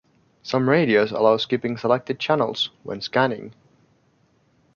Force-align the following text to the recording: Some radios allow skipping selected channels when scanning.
Some 0.41 0.67
radios 0.67 1.11
allow 1.11 1.37
skipping 1.37 1.77
selected 1.77 2.17
channels 2.17 2.71
when 2.81 3.01
scanning. 3.01 3.53